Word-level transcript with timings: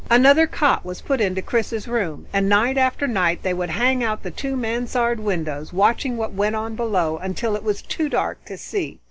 Another 0.09 0.47
cot 0.47 0.83
was 0.83 0.99
put 0.99 1.21
into 1.21 1.43
Chris's 1.43 1.87
room, 1.87 2.25
and 2.33 2.49
night 2.49 2.75
after 2.75 3.05
night 3.05 3.43
they 3.43 3.53
would 3.53 3.69
hang 3.69 4.03
out 4.03 4.23
the 4.23 4.31
two 4.31 4.55
mansard 4.57 5.19
windows, 5.19 5.71
watching 5.71 6.17
what 6.17 6.33
went 6.33 6.55
on 6.55 6.75
below 6.75 7.19
until 7.19 7.55
it 7.55 7.61
was 7.63 7.83
too 7.83 8.09
dark 8.09 8.43
to 8.45 8.57
see. 8.57 8.99